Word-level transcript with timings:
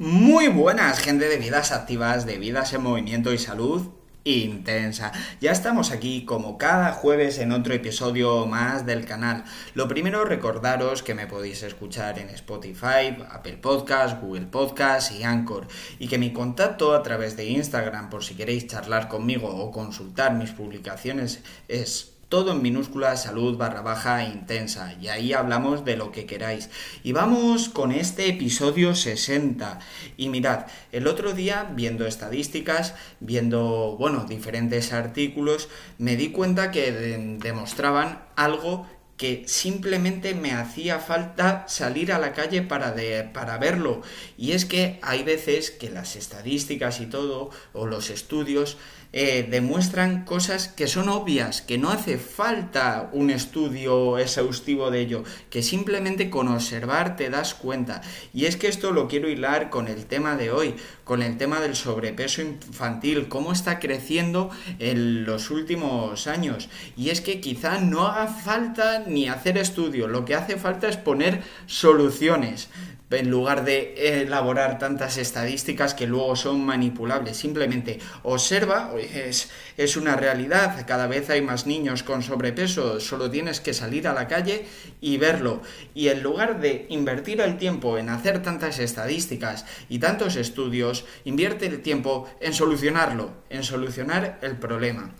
Muy 0.00 0.48
buenas, 0.48 0.98
gente 0.98 1.28
de 1.28 1.36
vidas 1.36 1.72
activas, 1.72 2.24
de 2.24 2.38
vidas 2.38 2.72
en 2.72 2.82
movimiento 2.82 3.34
y 3.34 3.38
salud 3.38 3.90
intensa. 4.24 5.12
Ya 5.42 5.52
estamos 5.52 5.90
aquí 5.90 6.24
como 6.24 6.56
cada 6.56 6.92
jueves 6.92 7.38
en 7.38 7.52
otro 7.52 7.74
episodio 7.74 8.46
más 8.46 8.86
del 8.86 9.04
canal. 9.04 9.44
Lo 9.74 9.88
primero 9.88 10.24
recordaros 10.24 11.02
que 11.02 11.14
me 11.14 11.26
podéis 11.26 11.62
escuchar 11.64 12.18
en 12.18 12.30
Spotify, 12.30 13.14
Apple 13.30 13.58
Podcast, 13.58 14.22
Google 14.22 14.46
Podcast 14.46 15.12
y 15.12 15.22
Anchor 15.22 15.68
y 15.98 16.08
que 16.08 16.16
mi 16.16 16.32
contacto 16.32 16.94
a 16.94 17.02
través 17.02 17.36
de 17.36 17.50
Instagram 17.50 18.08
por 18.08 18.24
si 18.24 18.34
queréis 18.34 18.68
charlar 18.68 19.06
conmigo 19.06 19.48
o 19.48 19.70
consultar 19.70 20.34
mis 20.34 20.52
publicaciones 20.52 21.42
es 21.68 22.14
todo 22.30 22.52
en 22.52 22.62
minúscula, 22.62 23.16
salud 23.16 23.58
barra 23.58 23.82
baja 23.82 24.24
intensa. 24.24 24.94
Y 25.02 25.08
ahí 25.08 25.32
hablamos 25.32 25.84
de 25.84 25.96
lo 25.96 26.12
que 26.12 26.26
queráis. 26.26 26.70
Y 27.02 27.10
vamos 27.10 27.68
con 27.68 27.90
este 27.90 28.28
episodio 28.28 28.94
60. 28.94 29.80
Y 30.16 30.28
mirad, 30.28 30.66
el 30.92 31.08
otro 31.08 31.32
día, 31.34 31.68
viendo 31.74 32.06
estadísticas, 32.06 32.94
viendo, 33.18 33.96
bueno, 33.98 34.26
diferentes 34.26 34.92
artículos, 34.92 35.68
me 35.98 36.14
di 36.16 36.30
cuenta 36.30 36.70
que 36.70 36.92
demostraban 37.40 38.22
algo 38.36 38.86
que 39.16 39.42
simplemente 39.46 40.34
me 40.34 40.52
hacía 40.52 40.98
falta 40.98 41.66
salir 41.68 42.10
a 42.10 42.18
la 42.18 42.32
calle 42.32 42.62
para, 42.62 42.92
de, 42.92 43.24
para 43.24 43.58
verlo. 43.58 44.00
Y 44.38 44.52
es 44.52 44.64
que 44.64 44.98
hay 45.02 45.24
veces 45.24 45.70
que 45.70 45.90
las 45.90 46.16
estadísticas 46.16 47.00
y 47.00 47.06
todo, 47.06 47.50
o 47.74 47.86
los 47.86 48.08
estudios, 48.08 48.78
eh, 49.12 49.46
demuestran 49.50 50.24
cosas 50.24 50.68
que 50.68 50.86
son 50.86 51.08
obvias, 51.08 51.62
que 51.62 51.78
no 51.78 51.90
hace 51.90 52.16
falta 52.16 53.10
un 53.12 53.30
estudio 53.30 54.18
exhaustivo 54.18 54.90
de 54.90 55.00
ello, 55.00 55.24
que 55.50 55.62
simplemente 55.62 56.30
con 56.30 56.46
observar 56.48 57.16
te 57.16 57.28
das 57.28 57.54
cuenta. 57.54 58.02
Y 58.32 58.44
es 58.44 58.56
que 58.56 58.68
esto 58.68 58.92
lo 58.92 59.08
quiero 59.08 59.28
hilar 59.28 59.68
con 59.68 59.88
el 59.88 60.06
tema 60.06 60.36
de 60.36 60.52
hoy, 60.52 60.74
con 61.04 61.22
el 61.22 61.36
tema 61.38 61.60
del 61.60 61.74
sobrepeso 61.74 62.40
infantil, 62.42 63.28
cómo 63.28 63.52
está 63.52 63.80
creciendo 63.80 64.50
en 64.78 65.24
los 65.24 65.50
últimos 65.50 66.28
años. 66.28 66.68
Y 66.96 67.10
es 67.10 67.20
que 67.20 67.40
quizá 67.40 67.80
no 67.80 68.06
haga 68.06 68.28
falta 68.28 69.04
ni 69.06 69.28
hacer 69.28 69.58
estudio, 69.58 70.06
lo 70.06 70.24
que 70.24 70.36
hace 70.36 70.56
falta 70.56 70.88
es 70.88 70.96
poner 70.96 71.42
soluciones 71.66 72.68
en 73.10 73.30
lugar 73.30 73.64
de 73.64 74.22
elaborar 74.22 74.78
tantas 74.78 75.16
estadísticas 75.16 75.94
que 75.94 76.06
luego 76.06 76.36
son 76.36 76.64
manipulables. 76.64 77.36
Simplemente 77.36 77.98
observa, 78.22 78.92
es, 78.98 79.50
es, 79.76 79.96
una 79.96 80.16
realidad, 80.16 80.86
cada 80.86 81.06
vez 81.06 81.28
hay 81.30 81.42
más 81.42 81.66
niños 81.66 82.02
con 82.02 82.22
sobrepeso, 82.22 83.00
solo 83.00 83.30
tienes 83.30 83.60
que 83.60 83.74
salir 83.74 84.06
a 84.06 84.12
la 84.12 84.28
calle 84.28 84.66
y 85.00 85.16
verlo. 85.16 85.62
Y 85.94 86.08
en 86.08 86.22
lugar 86.22 86.60
de 86.60 86.86
invertir 86.88 87.40
el 87.40 87.58
tiempo 87.58 87.98
en 87.98 88.08
hacer 88.08 88.42
tantas 88.42 88.78
estadísticas 88.78 89.66
y 89.88 89.98
tantos 89.98 90.36
estudios, 90.36 91.04
invierte 91.24 91.66
el 91.66 91.82
tiempo 91.82 92.28
en 92.40 92.54
solucionarlo, 92.54 93.32
en 93.50 93.64
solucionar 93.64 94.38
el 94.42 94.56
problema. 94.56 95.14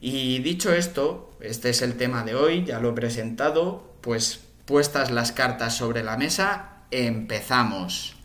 Y 0.00 0.38
dicho 0.40 0.72
esto, 0.72 1.30
este 1.40 1.70
es 1.70 1.82
el 1.82 1.96
tema 1.96 2.24
de 2.24 2.34
hoy, 2.34 2.64
ya 2.64 2.78
lo 2.78 2.90
he 2.90 2.92
presentado, 2.92 3.94
pues 4.00 4.40
puestas 4.64 5.10
las 5.10 5.32
cartas 5.32 5.76
sobre 5.76 6.04
la 6.04 6.16
mesa, 6.16 6.77
empezamos. 6.90 8.18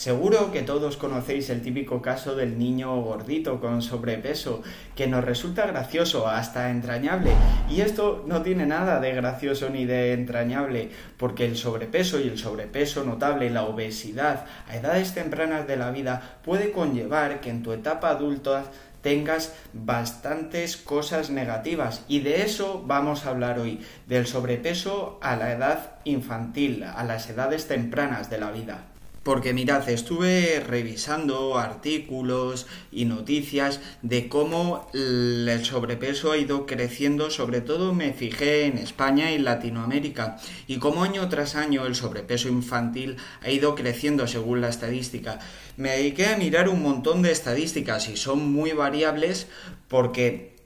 Seguro 0.00 0.50
que 0.50 0.62
todos 0.62 0.96
conocéis 0.96 1.50
el 1.50 1.60
típico 1.60 2.00
caso 2.00 2.34
del 2.34 2.58
niño 2.58 3.02
gordito 3.02 3.60
con 3.60 3.82
sobrepeso, 3.82 4.62
que 4.96 5.06
nos 5.06 5.22
resulta 5.22 5.66
gracioso, 5.66 6.26
hasta 6.26 6.70
entrañable. 6.70 7.32
Y 7.68 7.82
esto 7.82 8.24
no 8.26 8.40
tiene 8.40 8.64
nada 8.64 8.98
de 8.98 9.12
gracioso 9.12 9.68
ni 9.68 9.84
de 9.84 10.14
entrañable, 10.14 10.88
porque 11.18 11.44
el 11.44 11.54
sobrepeso 11.54 12.18
y 12.18 12.28
el 12.28 12.38
sobrepeso 12.38 13.04
notable, 13.04 13.50
la 13.50 13.64
obesidad 13.64 14.46
a 14.68 14.76
edades 14.76 15.12
tempranas 15.12 15.66
de 15.66 15.76
la 15.76 15.90
vida 15.90 16.38
puede 16.46 16.72
conllevar 16.72 17.42
que 17.42 17.50
en 17.50 17.62
tu 17.62 17.72
etapa 17.72 18.08
adulta 18.08 18.64
tengas 19.02 19.54
bastantes 19.72 20.76
cosas 20.76 21.30
negativas 21.30 22.04
y 22.08 22.20
de 22.20 22.42
eso 22.42 22.82
vamos 22.86 23.24
a 23.24 23.30
hablar 23.30 23.58
hoy, 23.58 23.80
del 24.06 24.26
sobrepeso 24.26 25.18
a 25.22 25.36
la 25.36 25.52
edad 25.52 25.92
infantil, 26.04 26.84
a 26.84 27.04
las 27.04 27.28
edades 27.28 27.68
tempranas 27.68 28.30
de 28.30 28.38
la 28.38 28.50
vida. 28.50 28.89
Porque 29.22 29.52
mirad, 29.52 29.86
estuve 29.90 30.60
revisando 30.66 31.58
artículos 31.58 32.66
y 32.90 33.04
noticias 33.04 33.80
de 34.00 34.30
cómo 34.30 34.88
el 34.94 35.60
sobrepeso 35.62 36.32
ha 36.32 36.38
ido 36.38 36.64
creciendo, 36.64 37.30
sobre 37.30 37.60
todo 37.60 37.92
me 37.92 38.14
fijé 38.14 38.64
en 38.64 38.78
España 38.78 39.30
y 39.30 39.38
Latinoamérica, 39.38 40.38
y 40.66 40.78
cómo 40.78 41.04
año 41.04 41.28
tras 41.28 41.54
año 41.54 41.84
el 41.84 41.94
sobrepeso 41.94 42.48
infantil 42.48 43.18
ha 43.42 43.50
ido 43.50 43.74
creciendo 43.74 44.26
según 44.26 44.62
la 44.62 44.70
estadística. 44.70 45.38
Me 45.76 45.90
dediqué 45.90 46.26
a 46.26 46.38
mirar 46.38 46.70
un 46.70 46.82
montón 46.82 47.20
de 47.20 47.30
estadísticas 47.30 48.08
y 48.08 48.16
son 48.16 48.50
muy 48.50 48.72
variables 48.72 49.48
porque 49.88 50.59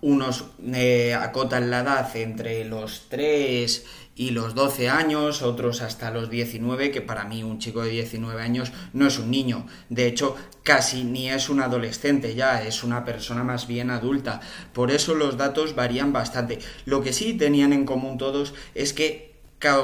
unos 0.00 0.44
eh, 0.64 1.14
acotan 1.14 1.70
la 1.70 1.80
edad 1.80 2.16
entre 2.16 2.64
los 2.64 3.06
3 3.08 3.84
y 4.14 4.30
los 4.30 4.54
12 4.54 4.88
años, 4.88 5.42
otros 5.42 5.80
hasta 5.80 6.10
los 6.10 6.28
19, 6.28 6.90
que 6.90 7.00
para 7.00 7.24
mí 7.24 7.42
un 7.42 7.58
chico 7.58 7.82
de 7.82 7.90
19 7.90 8.42
años 8.42 8.72
no 8.92 9.06
es 9.06 9.18
un 9.18 9.30
niño, 9.30 9.66
de 9.88 10.06
hecho 10.06 10.36
casi 10.62 11.04
ni 11.04 11.30
es 11.30 11.48
un 11.48 11.60
adolescente 11.60 12.34
ya, 12.34 12.62
es 12.62 12.84
una 12.84 13.04
persona 13.04 13.42
más 13.42 13.66
bien 13.66 13.90
adulta, 13.90 14.40
por 14.72 14.90
eso 14.90 15.14
los 15.14 15.36
datos 15.36 15.74
varían 15.74 16.12
bastante. 16.12 16.58
Lo 16.84 17.02
que 17.02 17.12
sí 17.12 17.34
tenían 17.34 17.72
en 17.72 17.86
común 17.86 18.18
todos 18.18 18.54
es 18.74 18.92
que 18.92 19.32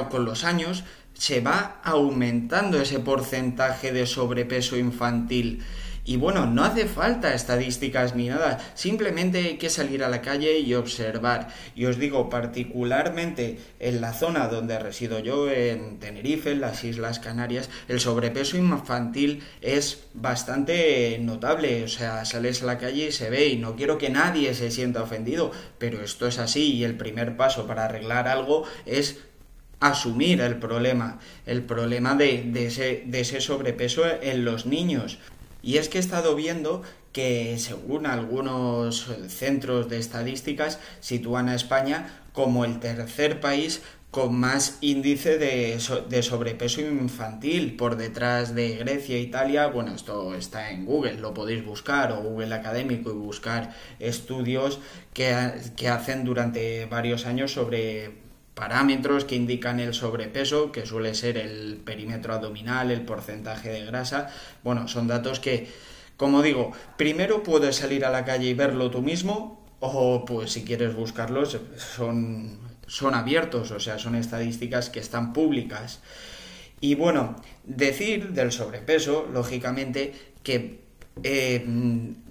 con 0.09 0.25
los 0.25 0.43
años 0.43 0.83
se 1.13 1.39
va 1.41 1.79
aumentando 1.83 2.81
ese 2.81 2.99
porcentaje 2.99 3.91
de 3.91 4.05
sobrepeso 4.05 4.77
infantil. 4.77 5.63
Y 6.09 6.17
bueno, 6.17 6.47
no 6.47 6.63
hace 6.63 6.87
falta 6.87 7.35
estadísticas 7.35 8.15
ni 8.15 8.29
nada, 8.29 8.57
simplemente 8.73 9.37
hay 9.37 9.57
que 9.59 9.69
salir 9.69 10.03
a 10.03 10.09
la 10.09 10.23
calle 10.23 10.57
y 10.57 10.73
observar. 10.73 11.49
Y 11.75 11.85
os 11.85 11.99
digo, 11.99 12.31
particularmente 12.31 13.59
en 13.79 14.01
la 14.01 14.13
zona 14.13 14.47
donde 14.47 14.79
resido 14.79 15.19
yo, 15.19 15.51
en 15.51 15.99
Tenerife, 15.99 16.53
en 16.53 16.61
las 16.61 16.83
Islas 16.83 17.19
Canarias, 17.19 17.69
el 17.87 17.99
sobrepeso 17.99 18.57
infantil 18.57 19.43
es 19.61 20.05
bastante 20.15 21.19
notable. 21.21 21.83
O 21.83 21.87
sea, 21.87 22.25
sales 22.25 22.63
a 22.63 22.65
la 22.65 22.79
calle 22.79 23.09
y 23.09 23.11
se 23.11 23.29
ve, 23.29 23.45
y 23.45 23.57
no 23.57 23.75
quiero 23.75 23.99
que 23.99 24.09
nadie 24.09 24.55
se 24.55 24.71
sienta 24.71 25.03
ofendido, 25.03 25.51
pero 25.77 26.01
esto 26.03 26.25
es 26.25 26.39
así 26.39 26.73
y 26.73 26.85
el 26.85 26.97
primer 26.97 27.37
paso 27.37 27.67
para 27.67 27.85
arreglar 27.85 28.27
algo 28.27 28.63
es 28.87 29.19
asumir 29.79 30.41
el 30.41 30.57
problema, 30.57 31.19
el 31.45 31.61
problema 31.61 32.15
de, 32.15 32.51
ese, 32.65 33.03
de 33.05 33.19
ese 33.19 33.41
sobrepeso 33.41 34.05
en 34.23 34.43
los 34.43 34.65
niños. 34.65 35.19
Y 35.61 35.77
es 35.77 35.89
que 35.89 35.97
he 35.97 36.01
estado 36.01 36.35
viendo 36.35 36.81
que 37.13 37.57
según 37.57 38.05
algunos 38.05 39.07
centros 39.27 39.89
de 39.89 39.97
estadísticas 39.97 40.79
sitúan 40.99 41.49
a 41.49 41.55
España 41.55 42.21
como 42.33 42.65
el 42.65 42.79
tercer 42.79 43.39
país 43.41 43.81
con 44.11 44.35
más 44.35 44.79
índice 44.81 45.37
de, 45.37 45.79
de, 46.09 46.23
sobrepeso 46.23 46.81
infantil 46.81 47.75
por 47.75 47.95
detrás 47.95 48.55
de 48.55 48.75
Grecia, 48.77 49.19
Italia, 49.19 49.67
bueno, 49.67 49.93
esto 49.93 50.33
está 50.33 50.71
en 50.71 50.85
Google, 50.85 51.15
lo 51.15 51.33
podéis 51.35 51.63
buscar 51.63 52.11
o 52.11 52.21
Google 52.21 52.55
Académico 52.55 53.11
y 53.11 53.13
buscar 53.13 53.75
estudios 53.99 54.79
que, 55.13 55.35
que 55.75 55.89
hacen 55.89 56.23
durante 56.23 56.85
varios 56.87 57.27
años 57.27 57.53
sobre 57.53 58.28
parámetros 58.59 59.23
que 59.23 59.35
indican 59.35 59.79
el 59.79 59.93
sobrepeso, 59.93 60.73
que 60.73 60.85
suele 60.85 61.15
ser 61.15 61.37
el 61.37 61.77
perímetro 61.77 62.33
abdominal, 62.33 62.91
el 62.91 63.01
porcentaje 63.01 63.69
de 63.69 63.85
grasa. 63.85 64.29
Bueno, 64.63 64.89
son 64.89 65.07
datos 65.07 65.39
que, 65.39 65.69
como 66.17 66.41
digo, 66.41 66.73
primero 66.97 67.41
puedes 67.41 67.77
salir 67.77 68.03
a 68.03 68.09
la 68.09 68.25
calle 68.25 68.49
y 68.49 68.53
verlo 68.53 68.91
tú 68.91 69.01
mismo, 69.01 69.65
o 69.79 70.25
pues 70.25 70.51
si 70.51 70.65
quieres 70.65 70.93
buscarlos, 70.93 71.57
son, 71.77 72.59
son 72.85 73.15
abiertos, 73.15 73.71
o 73.71 73.79
sea, 73.79 73.97
son 73.97 74.15
estadísticas 74.15 74.89
que 74.89 74.99
están 74.99 75.31
públicas. 75.31 76.01
Y 76.81 76.95
bueno, 76.95 77.37
decir 77.63 78.33
del 78.33 78.51
sobrepeso, 78.51 79.25
lógicamente, 79.31 80.13
que 80.43 80.81
eh, 81.23 81.65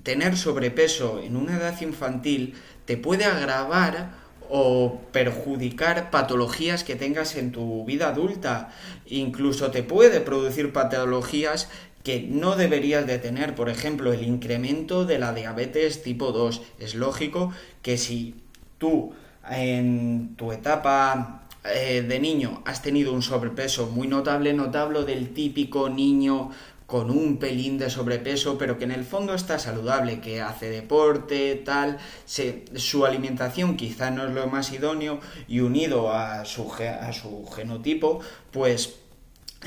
tener 0.02 0.36
sobrepeso 0.36 1.20
en 1.22 1.36
una 1.36 1.56
edad 1.56 1.80
infantil 1.80 2.54
te 2.84 2.98
puede 2.98 3.25
agravar 3.25 4.27
o 4.49 5.00
perjudicar 5.12 6.11
patologías 6.11 6.85
que 6.85 6.97
tengas 6.97 7.37
en 7.37 7.53
tu 7.53 7.85
vida 7.85 8.09
adulta. 8.09 8.71
Incluso 9.06 9.71
te 9.71 9.83
puede 9.83 10.21
producir 10.21 10.73
patologías 10.73 11.69
que 12.03 12.21
no 12.23 12.56
deberías 12.56 13.06
de 13.06 13.19
tener, 13.19 13.55
por 13.55 13.69
ejemplo, 13.69 14.12
el 14.12 14.23
incremento 14.23 15.05
de 15.05 15.19
la 15.19 15.35
diabetes 15.35 16.03
tipo 16.03 16.33
2. 16.33 16.62
Es 16.79 16.95
lógico 16.95 17.53
que 17.83 17.99
si 17.99 18.35
tú 18.79 19.12
en 19.50 20.35
tu 20.37 20.53
etapa 20.53 21.43
eh, 21.65 22.03
de 22.06 22.19
niño 22.19 22.62
has 22.65 22.83
tenido 22.83 23.12
un 23.12 23.23
sobrepeso 23.23 23.87
muy 23.89 24.06
notable, 24.06 24.53
notable 24.53 25.05
del 25.05 25.31
típico 25.35 25.89
niño 25.89 26.50
con 26.88 27.11
un 27.11 27.37
pelín 27.37 27.76
de 27.76 27.90
sobrepeso, 27.90 28.56
pero 28.56 28.79
que 28.79 28.85
en 28.85 28.93
el 28.93 29.05
fondo 29.05 29.35
está 29.35 29.58
saludable, 29.58 30.23
que 30.23 30.40
hace 30.40 30.70
deporte, 30.70 31.55
tal, 31.56 31.99
su 32.25 33.05
alimentación 33.05 33.76
quizá 33.76 34.11
no 34.11 34.26
es 34.26 34.32
lo 34.32 34.46
más 34.46 34.73
idóneo 34.73 35.20
y 35.46 35.61
unido 35.61 36.11
a 36.14 36.46
su, 36.46 36.73
a 36.73 37.12
su 37.12 37.46
genotipo, 37.55 38.20
pues 38.50 39.00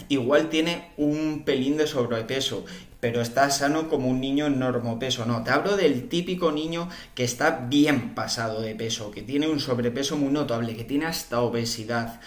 igual 0.09 0.49
tiene 0.49 0.93
un 0.97 1.43
pelín 1.45 1.77
de 1.77 1.85
sobrepeso, 1.85 2.65
pero 2.99 3.21
está 3.21 3.51
sano 3.51 3.87
como 3.87 4.09
un 4.09 4.19
niño 4.19 4.47
en 4.47 4.57
normopeso. 4.57 5.23
No, 5.25 5.43
te 5.43 5.51
hablo 5.51 5.77
del 5.77 6.09
típico 6.09 6.51
niño 6.51 6.89
que 7.13 7.23
está 7.23 7.67
bien 7.69 8.15
pasado 8.15 8.61
de 8.61 8.73
peso, 8.73 9.11
que 9.11 9.21
tiene 9.21 9.47
un 9.47 9.59
sobrepeso 9.59 10.17
muy 10.17 10.33
notable, 10.33 10.75
que 10.75 10.85
tiene 10.85 11.05
hasta 11.05 11.41
obesidad. 11.41 12.19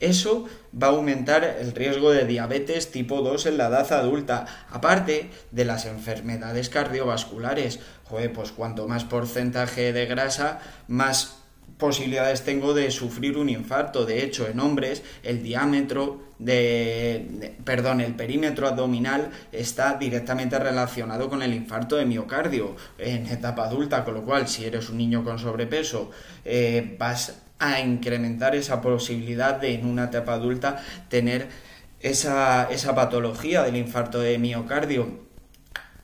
Eso 0.00 0.46
va 0.80 0.88
a 0.88 0.90
aumentar 0.90 1.44
el 1.44 1.72
riesgo 1.72 2.10
de 2.10 2.26
diabetes 2.26 2.90
tipo 2.90 3.22
2 3.22 3.46
en 3.46 3.58
la 3.58 3.68
edad 3.68 3.90
adulta, 3.92 4.46
aparte 4.70 5.30
de 5.50 5.64
las 5.64 5.86
enfermedades 5.86 6.68
cardiovasculares. 6.68 7.80
Joder, 8.04 8.32
pues 8.32 8.52
cuanto 8.52 8.86
más 8.86 9.04
porcentaje 9.04 9.92
de 9.92 10.06
grasa, 10.06 10.60
más 10.86 11.38
posibilidades 11.78 12.42
tengo 12.42 12.74
de 12.74 12.90
sufrir 12.90 13.36
un 13.36 13.48
infarto. 13.48 14.06
De 14.06 14.24
hecho, 14.24 14.48
en 14.48 14.60
hombres 14.60 15.02
el 15.22 15.42
diámetro 15.42 16.22
de, 16.38 17.56
perdón, 17.64 18.00
el 18.00 18.14
perímetro 18.14 18.68
abdominal 18.68 19.30
está 19.52 19.94
directamente 19.94 20.58
relacionado 20.58 21.28
con 21.28 21.42
el 21.42 21.54
infarto 21.54 21.96
de 21.96 22.06
miocardio 22.06 22.76
en 22.98 23.26
etapa 23.26 23.64
adulta, 23.64 24.04
con 24.04 24.14
lo 24.14 24.24
cual 24.24 24.48
si 24.48 24.64
eres 24.64 24.90
un 24.90 24.98
niño 24.98 25.24
con 25.24 25.38
sobrepeso 25.38 26.10
eh, 26.44 26.96
vas 26.98 27.42
a 27.58 27.80
incrementar 27.80 28.54
esa 28.54 28.80
posibilidad 28.80 29.54
de 29.54 29.74
en 29.74 29.86
una 29.86 30.04
etapa 30.04 30.34
adulta 30.34 30.82
tener 31.08 31.48
esa, 32.00 32.68
esa 32.70 32.94
patología 32.94 33.62
del 33.62 33.76
infarto 33.76 34.20
de 34.20 34.38
miocardio 34.38 35.26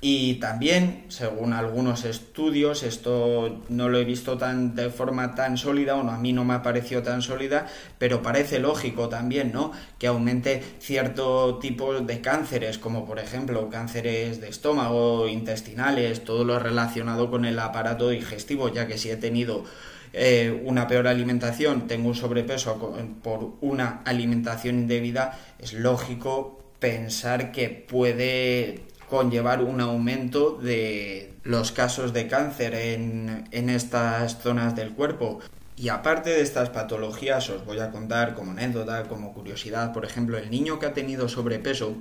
y 0.05 0.35
también, 0.41 1.05
según 1.07 1.53
algunos 1.53 2.05
estudios, 2.05 2.83
esto 2.83 3.63
no 3.69 3.89
lo 3.89 3.99
he 3.99 4.05
visto 4.05 4.37
tan 4.37 4.75
de 4.75 4.91
forma 4.91 5.37
tan 5.37 5.57
sólida, 5.57 5.95
o 5.95 6.03
no, 6.03 6.11
a 6.11 6.19
mí 6.19 6.33
no 6.33 6.45
me 6.45 6.55
ha 6.55 6.63
parecido 6.63 7.05
tan 7.05 7.23
sólida, 7.23 7.69
pero 7.99 8.21
parece 8.21 8.59
lógico 8.59 9.09
también, 9.09 9.53
¿no? 9.53 9.71
Que 10.01 10.09
aumente 10.09 10.61
cierto 10.81 11.61
tipo 11.61 12.01
de 12.01 12.21
cánceres, 12.21 12.79
como 12.79 13.07
por 13.07 13.21
ejemplo 13.21 13.71
cánceres 13.71 14.41
de 14.41 14.49
estómago, 14.49 15.29
intestinales, 15.29 16.25
todo 16.25 16.43
lo 16.43 16.59
relacionado 16.59 17.31
con 17.31 17.45
el 17.45 17.61
aparato 17.61 18.09
digestivo, 18.09 18.71
ya 18.71 18.89
que 18.89 18.99
si 18.99 19.09
he 19.09 19.17
tenido 19.17 19.63
eh, 20.13 20.63
una 20.65 20.87
peor 20.87 21.07
alimentación, 21.07 21.87
tengo 21.87 22.09
un 22.09 22.15
sobrepeso 22.15 23.05
por 23.23 23.55
una 23.61 24.03
alimentación 24.05 24.81
indebida, 24.81 25.39
es 25.59 25.73
lógico 25.73 26.63
pensar 26.79 27.53
que 27.53 27.69
puede 27.69 28.83
conllevar 29.09 29.63
un 29.63 29.81
aumento 29.81 30.57
de 30.57 31.35
los 31.45 31.73
casos 31.73 32.13
de 32.13 32.29
cáncer 32.29 32.75
en, 32.75 33.49
en 33.51 33.71
estas 33.71 34.41
zonas 34.41 34.75
del 34.75 34.93
cuerpo. 34.93 35.41
Y 35.77 35.89
aparte 35.89 36.31
de 36.31 36.43
estas 36.43 36.71
patologías, 36.71 37.49
os 37.51 37.65
voy 37.65 37.79
a 37.81 37.91
contar 37.91 38.35
como 38.35 38.53
anécdota, 38.53 39.05
como 39.05 39.33
curiosidad, 39.33 39.93
por 39.93 40.05
ejemplo, 40.05 40.39
el 40.39 40.51
niño 40.51 40.79
que 40.79 40.87
ha 40.87 40.93
tenido 40.93 41.29
sobrepeso 41.29 41.97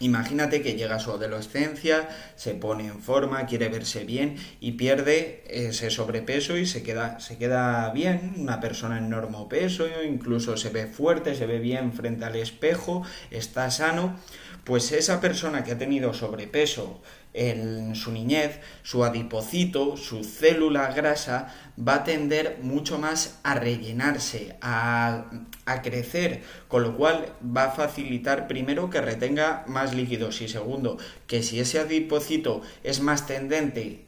Imagínate 0.00 0.60
que 0.60 0.74
llega 0.74 0.96
a 0.96 0.98
su 0.98 1.12
adolescencia, 1.12 2.08
se 2.34 2.54
pone 2.54 2.88
en 2.88 3.00
forma, 3.00 3.46
quiere 3.46 3.68
verse 3.68 4.02
bien 4.04 4.36
y 4.58 4.72
pierde 4.72 5.44
ese 5.46 5.88
sobrepeso 5.88 6.56
y 6.56 6.66
se 6.66 6.82
queda, 6.82 7.20
se 7.20 7.38
queda 7.38 7.90
bien, 7.90 8.34
una 8.36 8.58
persona 8.58 8.98
en 8.98 9.08
normo 9.08 9.48
peso, 9.48 9.86
incluso 10.04 10.56
se 10.56 10.70
ve 10.70 10.88
fuerte, 10.88 11.36
se 11.36 11.46
ve 11.46 11.60
bien 11.60 11.92
frente 11.92 12.24
al 12.24 12.34
espejo, 12.34 13.04
está 13.30 13.70
sano, 13.70 14.18
pues 14.64 14.90
esa 14.90 15.20
persona 15.20 15.62
que 15.62 15.72
ha 15.72 15.78
tenido 15.78 16.12
sobrepeso, 16.12 17.00
en 17.34 17.94
su 17.96 18.12
niñez, 18.12 18.60
su 18.82 19.04
adipocito, 19.04 19.96
su 19.96 20.24
célula 20.24 20.92
grasa, 20.94 21.54
va 21.76 21.96
a 21.96 22.04
tender 22.04 22.58
mucho 22.62 22.98
más 22.98 23.40
a 23.42 23.56
rellenarse, 23.56 24.56
a, 24.62 25.24
a, 25.66 25.82
crecer, 25.82 26.42
con 26.68 26.84
lo 26.84 26.96
cual 26.96 27.32
va 27.44 27.64
a 27.64 27.72
facilitar 27.72 28.46
primero 28.46 28.88
que 28.88 29.00
retenga 29.00 29.64
más 29.66 29.94
líquidos 29.94 30.40
y 30.40 30.48
segundo, 30.48 30.96
que 31.26 31.42
si 31.42 31.60
ese 31.60 31.80
adipocito 31.80 32.62
es 32.84 33.00
más 33.00 33.26
tendente 33.26 34.04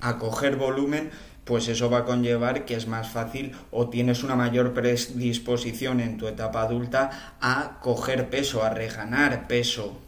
a 0.00 0.18
coger 0.18 0.56
volumen, 0.56 1.10
pues 1.44 1.68
eso 1.68 1.90
va 1.90 1.98
a 1.98 2.04
conllevar 2.04 2.64
que 2.64 2.74
es 2.74 2.86
más 2.86 3.08
fácil 3.08 3.52
o 3.70 3.88
tienes 3.88 4.22
una 4.22 4.36
mayor 4.36 4.74
predisposición 4.74 6.00
en 6.00 6.16
tu 6.16 6.28
etapa 6.28 6.62
adulta 6.62 7.36
a 7.40 7.78
coger 7.80 8.30
peso, 8.30 8.62
a 8.62 8.70
reganar 8.70 9.48
peso. 9.48 9.98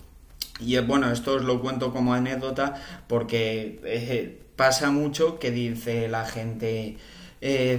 Y 0.60 0.78
bueno, 0.78 1.10
esto 1.10 1.34
os 1.34 1.42
lo 1.42 1.60
cuento 1.60 1.92
como 1.92 2.14
anécdota 2.14 2.74
porque 3.08 3.80
eh, 3.84 4.38
pasa 4.56 4.90
mucho 4.90 5.38
que 5.38 5.50
dice 5.50 6.08
la 6.08 6.24
gente, 6.24 6.96
eh, 7.40 7.78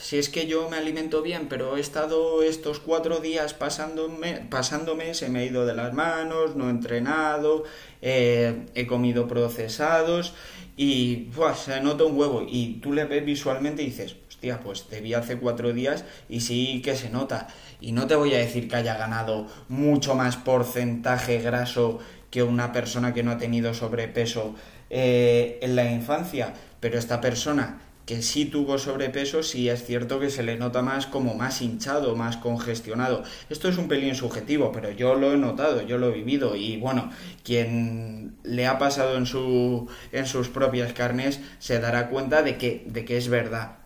si 0.00 0.18
es 0.18 0.28
que 0.28 0.46
yo 0.46 0.68
me 0.70 0.76
alimento 0.76 1.22
bien, 1.22 1.48
pero 1.48 1.76
he 1.76 1.80
estado 1.80 2.42
estos 2.42 2.80
cuatro 2.80 3.20
días 3.20 3.52
pasándome, 3.54 4.46
pasándome 4.50 5.14
se 5.14 5.28
me 5.28 5.40
ha 5.40 5.44
ido 5.44 5.66
de 5.66 5.74
las 5.74 5.92
manos, 5.92 6.56
no 6.56 6.68
he 6.68 6.70
entrenado, 6.70 7.64
eh, 8.02 8.66
he 8.74 8.86
comido 8.86 9.28
procesados 9.28 10.32
y 10.76 11.28
se 11.56 11.80
nota 11.80 12.04
un 12.04 12.18
huevo 12.18 12.44
y 12.48 12.80
tú 12.82 12.92
le 12.92 13.04
ves 13.04 13.24
visualmente 13.24 13.82
y 13.82 13.86
dices, 13.86 14.16
pues 14.52 14.88
te 14.88 15.00
vi 15.00 15.14
hace 15.14 15.38
cuatro 15.38 15.72
días 15.72 16.04
y 16.28 16.40
sí 16.40 16.82
que 16.82 16.96
se 16.96 17.10
nota. 17.10 17.48
Y 17.80 17.92
no 17.92 18.06
te 18.06 18.14
voy 18.14 18.34
a 18.34 18.38
decir 18.38 18.68
que 18.68 18.76
haya 18.76 18.96
ganado 18.96 19.46
mucho 19.68 20.14
más 20.14 20.36
porcentaje 20.36 21.38
graso 21.40 21.98
que 22.30 22.42
una 22.42 22.72
persona 22.72 23.14
que 23.14 23.22
no 23.22 23.30
ha 23.30 23.38
tenido 23.38 23.74
sobrepeso 23.74 24.54
eh, 24.90 25.58
en 25.62 25.76
la 25.76 25.90
infancia, 25.90 26.52
pero 26.80 26.98
esta 26.98 27.20
persona 27.20 27.80
que 28.06 28.20
sí 28.22 28.44
tuvo 28.44 28.78
sobrepeso, 28.78 29.42
sí 29.42 29.68
es 29.68 29.84
cierto 29.84 30.20
que 30.20 30.30
se 30.30 30.42
le 30.42 30.56
nota 30.56 30.82
más 30.82 31.06
como 31.06 31.34
más 31.34 31.62
hinchado, 31.62 32.16
más 32.16 32.36
congestionado. 32.36 33.22
Esto 33.48 33.68
es 33.68 33.78
un 33.78 33.88
pelín 33.88 34.14
subjetivo, 34.14 34.72
pero 34.72 34.90
yo 34.90 35.14
lo 35.14 35.32
he 35.32 35.36
notado, 35.36 35.82
yo 35.82 35.96
lo 35.96 36.08
he 36.08 36.12
vivido 36.12 36.54
y 36.56 36.76
bueno, 36.76 37.10
quien 37.42 38.36
le 38.42 38.66
ha 38.66 38.78
pasado 38.78 39.16
en, 39.16 39.26
su, 39.26 39.88
en 40.12 40.26
sus 40.26 40.48
propias 40.48 40.92
carnes 40.92 41.40
se 41.58 41.80
dará 41.80 42.08
cuenta 42.10 42.42
de 42.42 42.58
que, 42.58 42.84
de 42.86 43.04
que 43.04 43.16
es 43.16 43.28
verdad. 43.28 43.83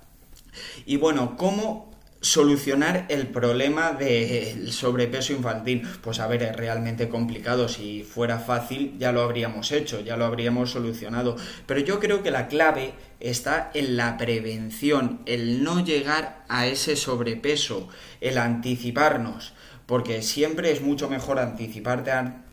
Y 0.87 0.97
bueno, 0.97 1.37
¿cómo 1.37 1.89
solucionar 2.21 3.07
el 3.09 3.29
problema 3.29 3.93
del 3.93 4.73
sobrepeso 4.73 5.33
infantil. 5.33 5.87
Pues 6.03 6.19
a 6.21 6.27
ver, 6.27 6.43
es 6.43 6.57
realmente 6.57 7.09
complicado. 7.09 7.69
Si 7.69 8.03
fuera 8.03 8.39
fácil, 8.39 8.97
ya 8.99 9.13
lo 9.13 9.23
habríamos 9.23 9.71
hecho, 9.73 10.01
ya 10.01 10.17
lo 10.17 10.25
habríamos 10.25 10.71
solucionado. 10.71 11.37
Pero 11.67 11.81
yo 11.81 12.01
creo 12.01 12.23
que 12.23 12.31
la 12.31 12.49
clave 12.49 12.93
está 13.21 13.71
en 13.75 13.97
la 13.97 14.17
prevención, 14.17 15.21
el 15.27 15.63
no 15.63 15.85
llegar 15.85 16.45
a 16.49 16.67
ese 16.67 16.97
sobrepeso, 16.97 17.89
el 18.21 18.39
anticiparnos. 18.39 19.53
Porque 19.87 20.23
siempre 20.23 20.73
es 20.73 20.83
mucho 20.83 21.09
mejor 21.09 21.39
anticiparte 21.39 22.11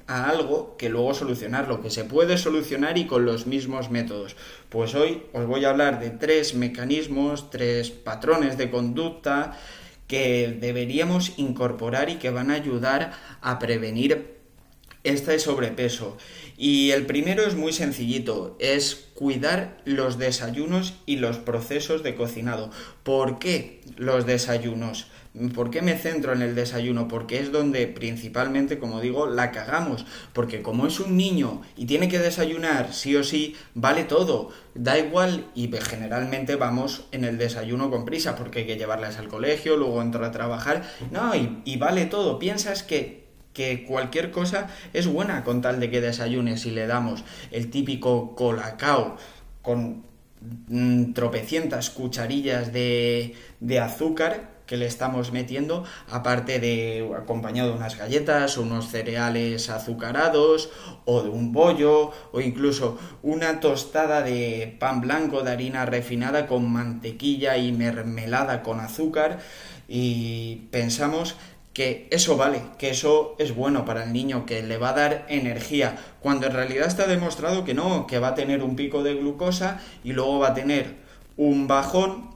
a 0.07 0.29
algo 0.29 0.75
que 0.77 0.89
luego 0.89 1.13
solucionarlo, 1.13 1.81
que 1.81 1.89
se 1.89 2.03
puede 2.03 2.37
solucionar 2.37 2.97
y 2.97 3.05
con 3.05 3.25
los 3.25 3.47
mismos 3.47 3.89
métodos. 3.89 4.35
Pues 4.69 4.93
hoy 4.95 5.23
os 5.33 5.45
voy 5.45 5.65
a 5.65 5.69
hablar 5.69 5.99
de 5.99 6.11
tres 6.11 6.53
mecanismos, 6.53 7.49
tres 7.49 7.89
patrones 7.89 8.57
de 8.57 8.69
conducta 8.69 9.57
que 10.07 10.55
deberíamos 10.59 11.33
incorporar 11.37 12.09
y 12.09 12.15
que 12.15 12.29
van 12.29 12.51
a 12.51 12.55
ayudar 12.55 13.13
a 13.41 13.57
prevenir 13.57 14.35
este 15.03 15.37
sobrepeso. 15.39 16.17
Y 16.57 16.91
el 16.91 17.05
primero 17.05 17.45
es 17.45 17.55
muy 17.55 17.73
sencillito, 17.73 18.55
es 18.59 19.07
cuidar 19.13 19.77
los 19.85 20.17
desayunos 20.17 20.95
y 21.05 21.17
los 21.17 21.37
procesos 21.37 22.03
de 22.03 22.15
cocinado. 22.15 22.71
¿Por 23.03 23.39
qué 23.39 23.81
los 23.97 24.25
desayunos? 24.25 25.07
¿Por 25.53 25.69
qué 25.69 25.81
me 25.81 25.97
centro 25.97 26.31
en 26.31 26.41
el 26.41 26.55
desayuno? 26.55 27.07
Porque 27.07 27.39
es 27.39 27.51
donde 27.51 27.87
principalmente, 27.87 28.79
como 28.79 29.01
digo, 29.01 29.27
la 29.27 29.51
cagamos. 29.51 30.05
Porque 30.31 30.61
como 30.61 30.87
es 30.87 30.99
un 30.99 31.17
niño 31.17 31.61
y 31.75 31.85
tiene 31.85 32.07
que 32.07 32.19
desayunar 32.19 32.93
sí 32.93 33.15
o 33.15 33.23
sí, 33.23 33.55
vale 33.73 34.05
todo. 34.05 34.51
Da 34.75 34.97
igual 34.97 35.47
y 35.53 35.69
generalmente 35.71 36.55
vamos 36.55 37.05
en 37.11 37.25
el 37.25 37.37
desayuno 37.37 37.89
con 37.89 38.05
prisa 38.05 38.35
porque 38.35 38.59
hay 38.59 38.65
que 38.65 38.77
llevarlas 38.77 39.17
al 39.17 39.27
colegio, 39.27 39.75
luego 39.75 40.01
entrar 40.01 40.23
a 40.23 40.31
trabajar. 40.31 40.83
No, 41.11 41.35
y, 41.35 41.61
y 41.65 41.77
vale 41.77 42.05
todo. 42.05 42.39
Piensas 42.39 42.83
que 42.83 43.25
que 43.55 43.85
cualquier 43.85 44.31
cosa 44.31 44.67
es 44.91 45.07
buena 45.07 45.45
con 45.45 45.61
tal 45.61 45.79
de 45.79 45.89
que 45.89 46.01
desayunes 46.01 46.65
y 46.65 46.71
le 46.71 46.87
damos 46.87 47.23
el 47.51 47.71
típico 47.71 48.35
colacao 48.35 49.15
con 49.61 50.03
mm, 50.67 51.13
tropecientas 51.13 51.89
cucharillas 51.89 52.73
de, 52.73 53.33
de 53.61 53.79
azúcar 53.79 54.54
que 54.65 54.77
le 54.77 54.85
estamos 54.85 55.31
metiendo, 55.31 55.83
aparte 56.09 56.59
de 56.59 57.09
acompañado 57.17 57.69
de 57.69 57.77
unas 57.77 57.97
galletas 57.97 58.57
unos 58.57 58.89
cereales 58.89 59.69
azucarados 59.69 60.69
o 61.05 61.21
de 61.21 61.29
un 61.29 61.51
bollo 61.51 62.11
o 62.31 62.41
incluso 62.41 62.97
una 63.23 63.59
tostada 63.59 64.21
de 64.21 64.75
pan 64.79 65.01
blanco 65.01 65.41
de 65.41 65.51
harina 65.51 65.85
refinada 65.85 66.47
con 66.47 66.71
mantequilla 66.71 67.57
y 67.57 67.71
mermelada 67.71 68.63
con 68.63 68.79
azúcar. 68.79 69.39
Y 69.87 70.67
pensamos 70.71 71.35
que 71.73 72.07
eso 72.09 72.37
vale, 72.37 72.61
que 72.79 72.89
eso 72.89 73.35
es 73.37 73.53
bueno 73.53 73.83
para 73.83 74.05
el 74.05 74.13
niño, 74.13 74.45
que 74.45 74.63
le 74.63 74.77
va 74.77 74.89
a 74.89 74.93
dar 74.93 75.25
energía, 75.27 75.97
cuando 76.21 76.47
en 76.47 76.53
realidad 76.53 76.87
está 76.87 77.05
demostrado 77.05 77.65
que 77.65 77.73
no, 77.73 78.07
que 78.07 78.17
va 78.17 78.29
a 78.29 78.35
tener 78.35 78.63
un 78.63 78.77
pico 78.77 79.03
de 79.03 79.13
glucosa 79.13 79.81
y 80.03 80.13
luego 80.13 80.39
va 80.39 80.49
a 80.49 80.53
tener 80.53 80.95
un 81.35 81.67
bajón 81.67 82.34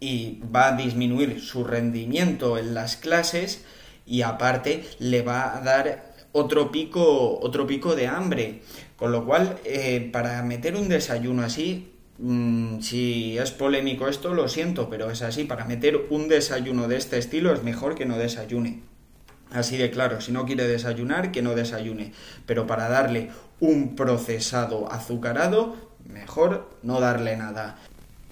y 0.00 0.40
va 0.54 0.68
a 0.68 0.76
disminuir 0.76 1.40
su 1.40 1.64
rendimiento 1.64 2.58
en 2.58 2.74
las 2.74 2.96
clases 2.96 3.64
y 4.06 4.22
aparte 4.22 4.84
le 4.98 5.22
va 5.22 5.56
a 5.56 5.60
dar 5.60 6.14
otro 6.32 6.70
pico, 6.70 7.38
otro 7.40 7.66
pico 7.66 7.94
de 7.94 8.06
hambre. 8.06 8.62
Con 8.96 9.12
lo 9.12 9.24
cual, 9.24 9.58
eh, 9.64 10.08
para 10.12 10.42
meter 10.42 10.76
un 10.76 10.88
desayuno 10.88 11.42
así, 11.42 11.92
mm, 12.18 12.80
si 12.80 13.38
es 13.38 13.50
polémico 13.50 14.08
esto, 14.08 14.34
lo 14.34 14.48
siento, 14.48 14.88
pero 14.90 15.10
es 15.10 15.22
así. 15.22 15.44
Para 15.44 15.64
meter 15.64 16.06
un 16.10 16.28
desayuno 16.28 16.88
de 16.88 16.96
este 16.96 17.18
estilo 17.18 17.52
es 17.52 17.62
mejor 17.62 17.94
que 17.94 18.06
no 18.06 18.18
desayune. 18.18 18.82
Así 19.50 19.76
de 19.76 19.90
claro, 19.90 20.20
si 20.20 20.32
no 20.32 20.44
quiere 20.44 20.66
desayunar, 20.66 21.32
que 21.32 21.42
no 21.42 21.54
desayune. 21.54 22.12
Pero 22.44 22.66
para 22.66 22.88
darle 22.88 23.30
un 23.60 23.96
procesado 23.96 24.90
azucarado, 24.92 25.76
mejor 26.04 26.68
no 26.82 27.00
darle 27.00 27.36
nada. 27.36 27.78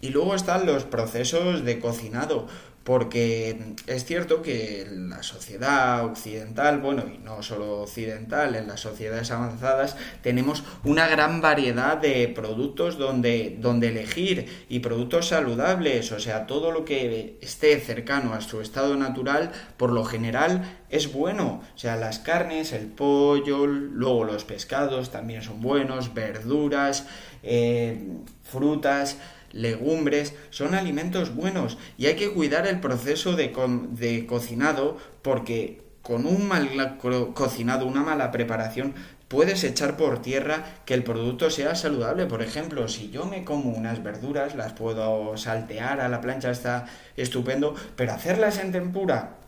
Y 0.00 0.10
luego 0.10 0.34
están 0.34 0.66
los 0.66 0.84
procesos 0.84 1.64
de 1.64 1.78
cocinado 1.80 2.46
porque 2.86 3.74
es 3.88 4.04
cierto 4.04 4.42
que 4.42 4.86
la 4.88 5.24
sociedad 5.24 6.04
occidental, 6.04 6.78
bueno, 6.78 7.02
y 7.12 7.18
no 7.18 7.42
solo 7.42 7.82
occidental, 7.82 8.54
en 8.54 8.68
las 8.68 8.78
sociedades 8.78 9.32
avanzadas 9.32 9.96
tenemos 10.22 10.62
una 10.84 11.08
gran 11.08 11.40
variedad 11.40 11.96
de 11.96 12.28
productos 12.28 12.96
donde, 12.96 13.56
donde 13.58 13.88
elegir 13.88 14.66
y 14.68 14.78
productos 14.78 15.26
saludables, 15.26 16.12
o 16.12 16.20
sea, 16.20 16.46
todo 16.46 16.70
lo 16.70 16.84
que 16.84 17.38
esté 17.40 17.80
cercano 17.80 18.34
a 18.34 18.40
su 18.40 18.60
estado 18.60 18.94
natural, 18.94 19.50
por 19.76 19.90
lo 19.90 20.04
general 20.04 20.78
es 20.88 21.12
bueno, 21.12 21.62
o 21.74 21.78
sea, 21.78 21.96
las 21.96 22.20
carnes, 22.20 22.72
el 22.72 22.86
pollo, 22.86 23.66
luego 23.66 24.22
los 24.22 24.44
pescados 24.44 25.10
también 25.10 25.42
son 25.42 25.60
buenos, 25.60 26.14
verduras, 26.14 27.08
eh, 27.42 27.98
frutas, 28.44 29.18
legumbres, 29.56 30.34
son 30.50 30.74
alimentos 30.74 31.34
buenos 31.34 31.78
y 31.98 32.06
hay 32.06 32.16
que 32.16 32.30
cuidar 32.30 32.66
el 32.66 32.80
proceso 32.80 33.34
de, 33.34 33.52
de 33.90 34.26
cocinado 34.26 34.98
porque 35.22 35.82
con 36.02 36.26
un 36.26 36.46
mal 36.46 36.98
cocinado, 37.34 37.84
una 37.84 38.04
mala 38.04 38.30
preparación, 38.30 38.94
puedes 39.26 39.64
echar 39.64 39.96
por 39.96 40.22
tierra 40.22 40.64
que 40.84 40.94
el 40.94 41.02
producto 41.02 41.50
sea 41.50 41.74
saludable. 41.74 42.26
Por 42.26 42.42
ejemplo, 42.42 42.86
si 42.86 43.10
yo 43.10 43.24
me 43.24 43.42
como 43.44 43.70
unas 43.70 44.04
verduras, 44.04 44.54
las 44.54 44.72
puedo 44.72 45.36
saltear 45.36 46.00
a 46.00 46.08
la 46.08 46.20
plancha, 46.20 46.52
está 46.52 46.86
estupendo, 47.16 47.74
pero 47.96 48.12
hacerlas 48.12 48.58
en 48.58 48.70
tempura 48.70 49.38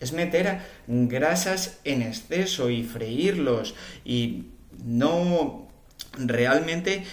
es 0.00 0.14
meter 0.14 0.60
grasas 0.86 1.78
en 1.84 2.00
exceso 2.00 2.70
y 2.70 2.82
freírlos 2.82 3.74
y 4.04 4.46
no 4.82 5.68
realmente 6.16 7.04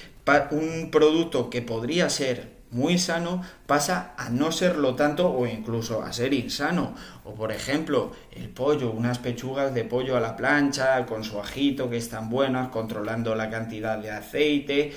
un 0.52 0.90
producto 0.92 1.50
que 1.50 1.62
podría 1.62 2.10
ser 2.10 2.58
muy 2.70 2.98
sano 2.98 3.44
pasa 3.66 4.14
a 4.18 4.30
no 4.30 4.52
serlo 4.52 4.96
tanto 4.96 5.32
o 5.32 5.48
incluso 5.48 6.02
a 6.02 6.12
ser 6.12 6.34
insano. 6.34 6.96
O 7.24 7.34
por 7.34 7.52
ejemplo, 7.52 8.12
el 8.32 8.50
pollo, 8.50 8.92
unas 8.92 9.20
pechugas 9.20 9.74
de 9.74 9.86
pollo 9.86 10.18
a 10.18 10.20
la 10.20 10.36
plancha 10.36 11.06
con 11.06 11.24
su 11.24 11.40
ajito 11.40 11.90
que 11.90 11.98
están 11.98 12.30
buenas, 12.30 12.70
controlando 12.70 13.36
la 13.36 13.50
cantidad 13.50 13.98
de 13.98 14.12
aceite. 14.12 14.94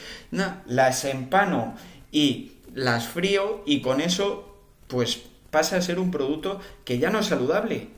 Las 0.67 1.05
empano 1.05 1.75
y 2.11 2.53
las 2.75 3.07
frío 3.09 3.63
y 3.67 3.81
con 3.83 4.01
eso 4.01 4.57
pues 4.89 5.23
pasa 5.51 5.77
a 5.77 5.83
ser 5.83 5.99
un 5.99 6.11
producto 6.11 6.61
que 6.85 6.99
ya 6.99 7.11
no 7.11 7.21
es 7.21 7.27
saludable. 7.27 7.89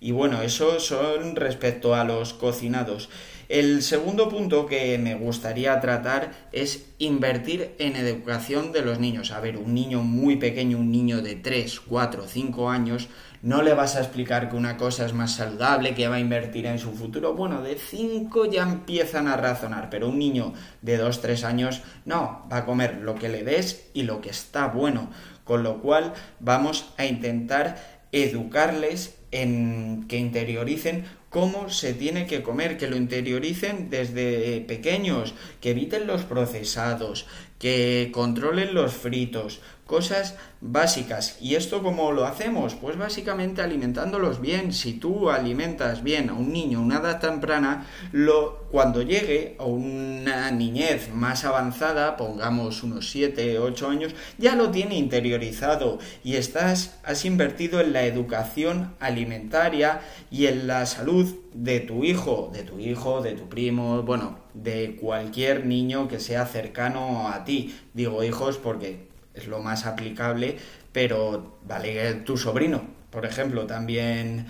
Y 0.00 0.10
bueno, 0.10 0.42
eso 0.42 0.80
son 0.80 1.36
respecto 1.36 1.94
a 1.94 2.02
los 2.02 2.34
cocinados. 2.34 3.08
El 3.52 3.82
segundo 3.82 4.30
punto 4.30 4.64
que 4.64 4.96
me 4.96 5.14
gustaría 5.14 5.78
tratar 5.78 6.30
es 6.52 6.86
invertir 6.96 7.74
en 7.78 7.96
educación 7.96 8.72
de 8.72 8.80
los 8.80 8.98
niños. 8.98 9.30
A 9.30 9.40
ver, 9.40 9.58
un 9.58 9.74
niño 9.74 10.02
muy 10.02 10.36
pequeño, 10.36 10.78
un 10.78 10.90
niño 10.90 11.20
de 11.20 11.34
3, 11.34 11.80
4, 11.80 12.24
5 12.28 12.70
años, 12.70 13.08
no 13.42 13.60
le 13.60 13.74
vas 13.74 13.94
a 13.94 14.00
explicar 14.00 14.48
que 14.48 14.56
una 14.56 14.78
cosa 14.78 15.04
es 15.04 15.12
más 15.12 15.34
saludable, 15.34 15.94
que 15.94 16.08
va 16.08 16.14
a 16.14 16.20
invertir 16.20 16.64
en 16.64 16.78
su 16.78 16.92
futuro. 16.92 17.34
Bueno, 17.34 17.60
de 17.60 17.76
5 17.76 18.46
ya 18.46 18.62
empiezan 18.62 19.28
a 19.28 19.36
razonar, 19.36 19.90
pero 19.90 20.08
un 20.08 20.18
niño 20.18 20.54
de 20.80 20.96
2, 20.96 21.20
3 21.20 21.44
años 21.44 21.82
no, 22.06 22.46
va 22.50 22.56
a 22.56 22.64
comer 22.64 23.02
lo 23.02 23.16
que 23.16 23.28
le 23.28 23.44
des 23.44 23.90
y 23.92 24.04
lo 24.04 24.22
que 24.22 24.30
está 24.30 24.68
bueno. 24.68 25.10
Con 25.44 25.62
lo 25.62 25.82
cual 25.82 26.14
vamos 26.40 26.94
a 26.96 27.04
intentar 27.04 28.06
educarles 28.12 29.18
en 29.30 30.06
que 30.08 30.16
interioricen 30.16 31.04
cómo 31.32 31.70
se 31.70 31.94
tiene 31.94 32.26
que 32.26 32.42
comer, 32.42 32.76
que 32.76 32.88
lo 32.88 32.96
interioricen 32.96 33.88
desde 33.88 34.60
pequeños, 34.68 35.34
que 35.62 35.70
eviten 35.70 36.06
los 36.06 36.24
procesados, 36.24 37.26
que 37.62 38.10
controlen 38.12 38.74
los 38.74 38.92
fritos, 38.92 39.60
cosas 39.86 40.34
básicas. 40.60 41.38
¿Y 41.40 41.54
esto 41.54 41.80
cómo 41.80 42.10
lo 42.10 42.24
hacemos? 42.24 42.74
Pues 42.74 42.98
básicamente 42.98 43.62
alimentándolos 43.62 44.40
bien. 44.40 44.72
Si 44.72 44.94
tú 44.94 45.30
alimentas 45.30 46.02
bien 46.02 46.28
a 46.28 46.32
un 46.32 46.52
niño 46.52 46.80
a 46.80 46.82
una 46.82 46.98
edad 46.98 47.20
temprana, 47.20 47.86
lo, 48.10 48.64
cuando 48.72 49.02
llegue 49.02 49.54
a 49.60 49.64
una 49.64 50.50
niñez 50.50 51.14
más 51.14 51.44
avanzada, 51.44 52.16
pongamos 52.16 52.82
unos 52.82 53.12
7, 53.12 53.60
8 53.60 53.88
años, 53.88 54.14
ya 54.38 54.56
lo 54.56 54.72
tiene 54.72 54.96
interiorizado 54.96 56.00
y 56.24 56.34
estás, 56.34 56.98
has 57.04 57.24
invertido 57.24 57.80
en 57.80 57.92
la 57.92 58.02
educación 58.02 58.96
alimentaria 58.98 60.00
y 60.32 60.46
en 60.46 60.66
la 60.66 60.84
salud 60.86 61.41
de 61.54 61.80
tu 61.80 62.04
hijo, 62.04 62.50
de 62.52 62.62
tu 62.62 62.78
hijo, 62.78 63.22
de 63.22 63.32
tu 63.32 63.48
primo, 63.48 64.02
bueno, 64.02 64.38
de 64.54 64.96
cualquier 65.00 65.66
niño 65.66 66.08
que 66.08 66.20
sea 66.20 66.46
cercano 66.46 67.28
a 67.28 67.44
ti. 67.44 67.74
Digo 67.94 68.22
hijos 68.24 68.58
porque 68.58 69.08
es 69.34 69.46
lo 69.46 69.60
más 69.60 69.86
aplicable, 69.86 70.56
pero 70.92 71.58
vale 71.66 72.14
tu 72.14 72.36
sobrino, 72.36 72.82
por 73.10 73.26
ejemplo, 73.26 73.66
también 73.66 74.46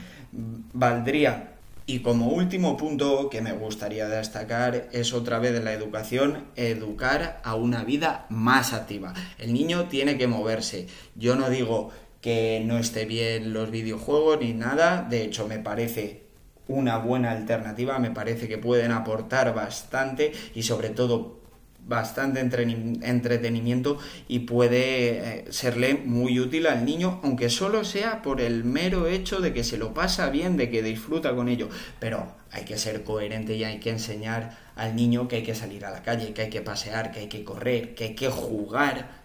valdría. 0.73 1.49
Y 1.85 1.99
como 1.99 2.29
último 2.29 2.77
punto 2.77 3.29
que 3.29 3.43
me 3.43 3.53
gustaría 3.53 4.09
destacar 4.09 4.89
es 4.93 5.13
otra 5.13 5.41
vez 5.41 5.63
la 5.63 5.73
educación, 5.73 6.45
educar 6.55 7.41
a 7.43 7.57
una 7.57 7.83
vida 7.83 8.27
más 8.29 8.73
activa. 8.73 9.15
El 9.39 9.53
niño 9.53 9.89
tiene 9.89 10.17
que 10.17 10.29
moverse. 10.29 10.87
Yo 11.17 11.35
no 11.35 11.51
digo 11.51 11.91
que 12.21 12.63
no 12.65 12.79
esté 12.79 13.05
bien 13.05 13.53
los 13.53 13.71
videojuegos 13.73 14.39
ni 14.41 14.53
nada, 14.53 15.03
de 15.03 15.25
hecho 15.25 15.49
me 15.49 15.59
parece 15.59 16.22
una 16.69 16.99
buena 16.99 17.33
alternativa, 17.33 17.99
me 17.99 18.11
parece 18.11 18.49
que 18.49 18.59
pueden 18.59 18.93
aportar 18.93 19.55
bastante 19.55 20.33
y 20.55 20.63
sobre 20.63 20.91
todo 20.91 21.43
bastante 21.87 22.41
entretenimiento 22.41 23.99
y 24.29 24.41
puede 24.41 25.39
eh, 25.39 25.45
serle 25.51 25.95
muy 25.95 26.39
útil 26.39 26.67
al 26.67 26.85
niño, 26.85 27.21
aunque 27.25 27.51
solo 27.51 27.85
sea 27.85 28.23
por 28.23 28.41
el 28.41 28.65
mero 28.65 29.07
hecho 29.09 29.41
de 29.41 29.53
que 29.53 29.65
se 29.65 29.79
lo 29.79 29.93
pasa 29.93 30.31
bien, 30.31 30.57
de 30.57 30.71
que 30.71 30.83
disfruta 30.83 31.35
con 31.35 31.49
ello. 31.49 31.69
Pero 31.99 32.35
hay 32.53 32.65
que 32.65 32.79
ser 32.79 33.03
coherente 33.03 33.57
y 33.57 33.65
hay 33.65 33.81
que 33.81 33.91
enseñar 33.91 34.59
al 34.77 34.95
niño 34.95 35.29
que 35.29 35.37
hay 35.37 35.43
que 35.43 35.55
salir 35.55 35.85
a 35.85 35.91
la 35.91 36.03
calle, 36.03 36.33
que 36.33 36.43
hay 36.43 36.51
que 36.51 36.61
pasear, 36.61 37.11
que 37.11 37.21
hay 37.21 37.29
que 37.29 37.45
correr, 37.45 37.95
que 37.95 38.05
hay 38.05 38.15
que 38.15 38.29
jugar 38.29 39.22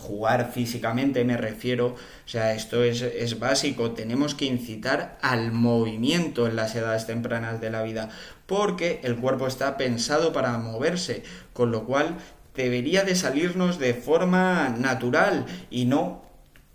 jugar 0.00 0.50
físicamente 0.52 1.24
me 1.24 1.36
refiero, 1.36 1.88
o 1.88 2.28
sea, 2.28 2.54
esto 2.54 2.82
es, 2.82 3.02
es, 3.02 3.38
básico, 3.38 3.92
tenemos 3.92 4.34
que 4.34 4.46
incitar 4.46 5.18
al 5.20 5.52
movimiento 5.52 6.46
en 6.46 6.56
las 6.56 6.74
edades 6.74 7.06
tempranas 7.06 7.60
de 7.60 7.70
la 7.70 7.82
vida, 7.82 8.08
porque 8.46 9.00
el 9.04 9.16
cuerpo 9.16 9.46
está 9.46 9.76
pensado 9.76 10.32
para 10.32 10.56
moverse, 10.58 11.22
con 11.52 11.70
lo 11.70 11.84
cual 11.84 12.16
debería 12.54 13.04
de 13.04 13.14
salirnos 13.14 13.78
de 13.78 13.94
forma 13.94 14.70
natural 14.70 15.46
y 15.70 15.84
no 15.84 16.22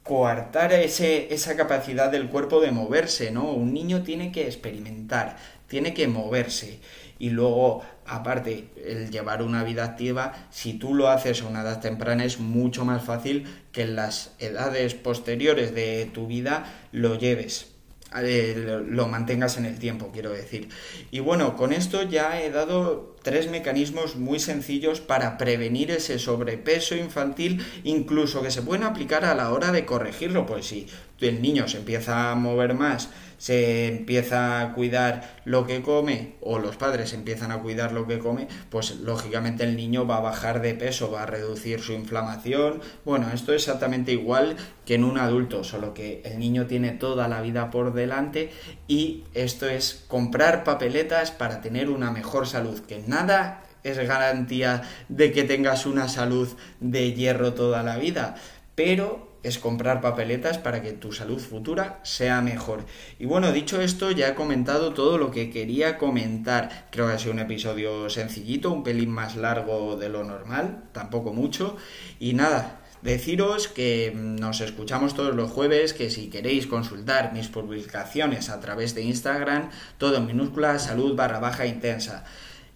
coartar 0.04 0.72
ese, 0.72 1.34
esa 1.34 1.56
capacidad 1.56 2.12
del 2.12 2.30
cuerpo 2.30 2.62
de 2.62 2.72
moverse, 2.72 3.32
¿no? 3.32 3.52
Un 3.52 3.74
niño 3.74 4.04
tiene 4.04 4.32
que 4.32 4.46
experimentar, 4.46 5.38
tiene 5.68 5.96
que 5.96 6.08
moverse 6.08 6.80
y 7.18 7.32
luego 7.32 7.84
aparte 8.06 8.70
el 8.86 9.10
llevar 9.10 9.42
una 9.42 9.64
vida 9.64 9.84
activa 9.84 10.48
si 10.52 10.74
tú 10.74 10.94
lo 10.94 11.10
haces 11.10 11.42
a 11.42 11.48
una 11.48 11.62
edad 11.62 11.82
temprana 11.82 12.26
es 12.26 12.40
mucho 12.40 12.86
más 12.86 13.04
fácil 13.04 13.48
que 13.72 13.84
en 13.84 13.96
las 13.96 14.34
edades 14.40 14.94
posteriores 14.94 15.74
de 15.74 16.10
tu 16.14 16.28
vida 16.28 16.66
lo 16.92 17.18
lleves 17.18 17.76
eh, 18.24 18.82
lo 18.88 19.08
mantengas 19.08 19.58
en 19.58 19.66
el 19.66 19.78
tiempo, 19.78 20.12
quiero 20.14 20.32
decir. 20.32 20.70
Y 21.12 21.20
bueno, 21.20 21.58
con 21.58 21.74
esto 21.74 22.04
ya 22.04 22.42
he 22.42 22.50
dado 22.50 23.16
tres 23.24 23.50
mecanismos 23.50 24.16
muy 24.16 24.40
sencillos 24.40 25.02
para 25.02 25.38
prevenir 25.38 25.92
ese 25.92 26.18
sobrepeso 26.20 26.96
infantil, 26.96 27.66
incluso 27.84 28.42
que 28.42 28.52
se 28.52 28.62
pueden 28.62 28.84
aplicar 28.84 29.26
a 29.26 29.36
la 29.36 29.52
hora 29.52 29.72
de 29.72 29.86
corregirlo, 29.86 30.46
pues 30.46 30.68
si 30.68 30.88
el 31.20 31.42
niño 31.42 31.68
se 31.68 31.78
empieza 31.78 32.32
a 32.32 32.36
mover 32.36 32.74
más, 32.74 33.10
se 33.38 33.88
empieza 33.88 34.62
a 34.62 34.74
cuidar 34.74 35.36
lo 35.46 35.66
que 35.66 35.82
come 35.82 36.36
o 36.42 36.60
los 36.60 36.78
padres 36.78 37.14
empiezan 37.14 37.52
a 37.52 37.62
cuidar 37.62 37.92
lo 37.92 38.08
que 38.08 38.20
come, 38.20 38.48
pues 38.70 39.00
lógicamente 39.02 39.64
el 39.64 39.76
niño 39.76 40.08
va 40.08 40.18
a 40.18 40.22
bajar 40.22 40.62
de 40.62 40.74
peso, 40.74 41.12
va 41.12 41.24
a 41.24 41.26
reducir 41.26 41.82
su 41.82 41.94
inflamación. 41.94 42.82
Bueno, 43.04 43.30
esto 43.34 43.54
es 43.54 43.64
exactamente 43.64 44.12
igual 44.12 44.56
que 44.86 44.96
en 44.96 45.04
un 45.04 45.18
adulto, 45.18 45.64
solo 45.64 45.94
que 45.94 46.22
el 46.26 46.40
niño 46.40 46.66
tiene 46.66 46.92
toda 46.92 47.28
la 47.28 47.42
vida 47.42 47.72
por 47.72 47.94
delante 47.94 48.52
y 48.88 49.24
esto 49.34 49.68
es 49.68 50.06
comprar 50.08 50.64
papeletas 50.64 51.32
para 51.32 51.62
tener 51.62 51.90
una 51.90 52.12
mejor 52.12 52.48
salud, 52.48 52.80
que 52.82 53.04
nada 53.06 53.64
es 53.84 54.00
garantía 54.00 54.82
de 55.10 55.32
que 55.32 55.44
tengas 55.44 55.86
una 55.86 56.08
salud 56.08 56.50
de 56.80 57.14
hierro 57.14 57.54
toda 57.54 57.84
la 57.84 57.98
vida, 57.98 58.36
pero 58.74 59.35
es 59.48 59.60
comprar 59.60 60.02
papeletas 60.02 60.58
para 60.58 60.82
que 60.82 60.92
tu 60.92 61.12
salud 61.14 61.40
futura 61.40 62.00
sea 62.04 62.42
mejor. 62.42 62.86
Y 63.20 63.26
bueno, 63.26 63.52
dicho 63.52 63.82
esto, 63.82 64.12
ya 64.12 64.30
he 64.30 64.36
comentado 64.36 64.94
todo 64.94 65.18
lo 65.18 65.32
que 65.32 65.50
quería 65.50 65.98
comentar. 65.98 66.88
Creo 66.92 67.08
que 67.08 67.14
ha 67.14 67.20
sido 67.20 67.34
un 67.34 67.40
episodio 67.40 68.10
sencillito, 68.10 68.72
un 68.72 68.84
pelín 68.84 69.10
más 69.10 69.36
largo 69.36 69.96
de 69.98 70.10
lo 70.10 70.24
normal, 70.24 70.84
tampoco 70.92 71.34
mucho. 71.34 71.78
Y 72.20 72.34
nada, 72.34 72.82
Deciros 73.06 73.68
que 73.68 74.12
nos 74.16 74.62
escuchamos 74.62 75.14
todos 75.14 75.36
los 75.36 75.52
jueves, 75.52 75.94
que 75.94 76.10
si 76.10 76.28
queréis 76.32 76.66
consultar 76.66 77.34
mis 77.34 77.50
publicaciones 77.50 78.50
a 78.50 78.60
través 78.60 78.96
de 78.96 79.04
Instagram, 79.04 79.70
todo 80.00 80.18
en 80.18 80.26
minúscula, 80.26 80.80
salud 80.80 81.16
barra 81.16 81.40
baja 81.40 81.68
intensa. 81.68 82.26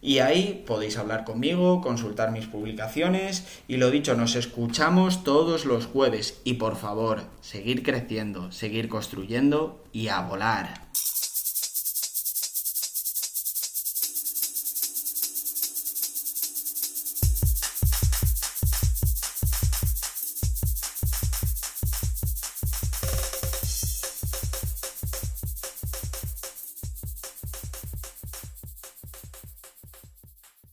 Y 0.01 0.19
ahí 0.19 0.63
podéis 0.65 0.97
hablar 0.97 1.25
conmigo, 1.25 1.81
consultar 1.81 2.31
mis 2.31 2.47
publicaciones 2.47 3.61
y 3.67 3.77
lo 3.77 3.91
dicho, 3.91 4.15
nos 4.15 4.35
escuchamos 4.35 5.23
todos 5.23 5.65
los 5.65 5.87
jueves 5.87 6.39
y 6.43 6.53
por 6.53 6.77
favor, 6.77 7.23
seguir 7.41 7.83
creciendo, 7.83 8.51
seguir 8.51 8.87
construyendo 8.87 9.83
y 9.91 10.07
a 10.07 10.21
volar. 10.21 10.88